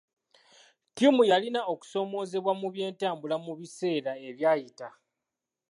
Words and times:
Ttiimu 0.89 1.21
yalina 1.31 1.61
okusoomoozebwa 1.73 2.51
mu 2.61 2.67
byentambula 2.73 3.35
mu 3.45 3.51
biseera 3.59 4.11
ebyayita. 4.29 4.87